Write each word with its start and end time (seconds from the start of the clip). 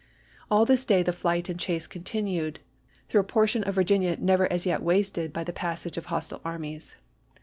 All 0.49 0.65
this 0.65 0.83
day 0.83 1.03
the 1.03 1.13
flight 1.13 1.47
and 1.47 1.59
chase 1.59 1.85
continued, 1.85 2.59
through 3.07 3.21
a 3.21 3.23
por 3.23 3.45
tion 3.45 3.63
of 3.65 3.75
Virginia 3.75 4.17
never 4.19 4.51
as 4.51 4.65
yet 4.65 4.81
wasted 4.81 5.31
by 5.31 5.43
the 5.43 5.53
passage 5.53 5.95
APPOMATTOX 5.95 6.31
191 6.31 6.37
of 6.41 6.41
hostile 6.41 6.41
armies. 6.43 6.95